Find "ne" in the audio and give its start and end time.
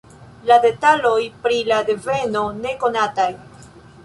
2.65-2.73